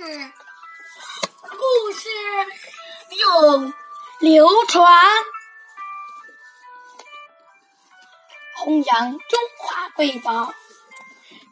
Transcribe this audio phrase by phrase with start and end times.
[0.00, 0.32] 是
[1.42, 2.08] 故事
[3.18, 3.74] 永
[4.20, 4.86] 流传，
[8.58, 10.54] 弘扬中华瑰宝，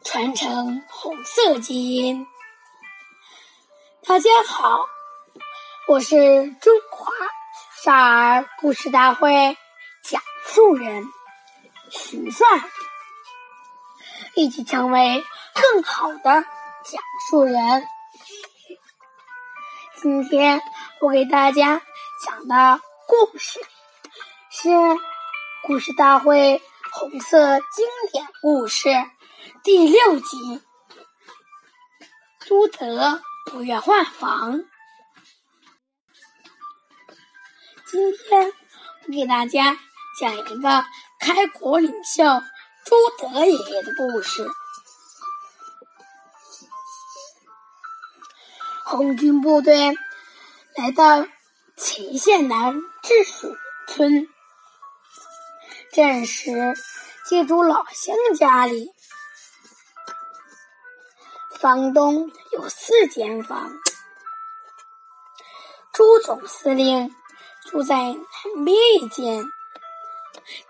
[0.05, 2.25] 传承红色基因。
[4.05, 4.87] 大家好，
[5.89, 7.11] 我是中华
[7.83, 9.57] 少儿故事大会
[10.05, 11.03] 讲述人
[11.89, 12.47] 徐帅，
[14.35, 15.21] 一起成为
[15.53, 17.85] 更好的讲述人。
[19.99, 20.61] 今天
[21.01, 21.81] 我给大家
[22.23, 23.59] 讲的故事
[24.51, 24.69] 是
[25.63, 28.89] 《故事大会红色经典故事》
[29.63, 30.61] 第六集。
[32.41, 34.63] 朱德不愿换房。
[37.87, 38.53] 今天
[39.07, 39.79] 我给大家
[40.21, 40.85] 讲一个
[41.19, 42.23] 开国领袖
[42.85, 44.47] 朱德爷爷的故事。
[48.89, 49.97] 红军部队
[50.77, 51.27] 来到
[51.75, 53.51] 祁县南治水
[53.85, 54.29] 村，
[55.91, 56.73] 这时
[57.25, 58.89] 借住老乡家里，
[61.59, 63.73] 房东有四间房，
[65.91, 67.13] 朱总司令
[67.65, 69.43] 住在南边一间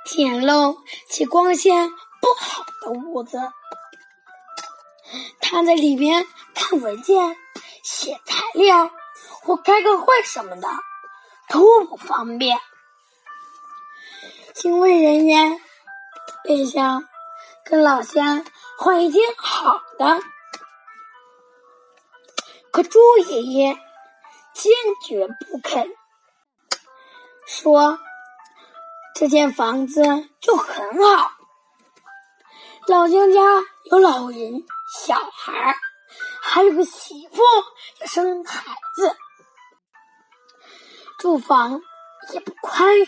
[0.07, 0.75] 简陋
[1.07, 3.37] 且光线不好的屋子，
[5.39, 6.25] 他在里面
[6.55, 7.37] 看文件。
[7.89, 8.91] 写材料
[9.43, 10.67] 或开个会什么的
[11.47, 12.59] 都不方便，
[14.53, 15.57] 警卫人员
[16.43, 17.07] 便想
[17.63, 18.45] 跟老乡
[18.77, 20.19] 换一间好的，
[22.73, 23.79] 可朱爷爷
[24.53, 24.73] 坚
[25.05, 25.89] 决不肯，
[27.45, 27.99] 说
[29.15, 31.31] 这间房子就很好，
[32.85, 33.41] 老乡家
[33.85, 34.65] 有老人
[35.05, 35.75] 小孩儿
[36.49, 37.41] 还有个媳妇
[37.99, 38.63] 要生孩
[38.95, 39.15] 子，
[41.19, 41.81] 住房
[42.33, 43.07] 也不宽裕。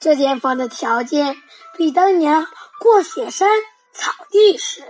[0.00, 1.40] 这间房的条件
[1.76, 2.48] 比当年
[2.80, 3.48] 过雪山
[3.94, 4.82] 草地时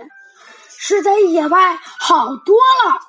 [0.67, 2.99] 是在野外好多了。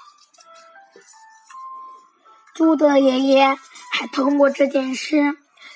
[2.54, 3.58] 朱德爷爷
[3.90, 5.16] 还通过这件事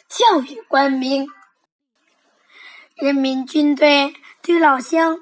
[0.09, 1.29] 教育官兵：
[2.95, 5.19] 人民军队对老乡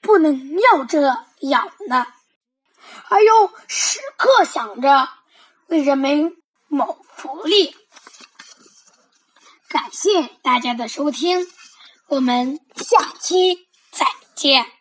[0.00, 1.18] 不能要这。
[1.48, 2.06] 养呢，
[3.08, 5.08] 而又时刻想着
[5.68, 6.36] 为人民
[6.68, 7.76] 谋福利。
[9.68, 11.46] 感谢大家的收听，
[12.06, 14.73] 我们下期再见。